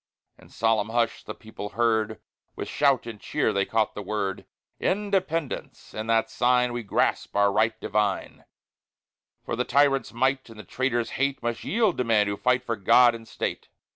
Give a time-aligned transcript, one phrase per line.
[0.39, 2.19] In solemn hush the people heard;
[2.55, 4.47] With shout and cheer they caught the word:
[4.79, 5.93] Independence!
[5.93, 8.45] In that sign We grasp our right divine;
[9.45, 12.75] For the tyrant's might and the traitor's hate Must yield to men who fight for
[12.77, 13.69] God and State!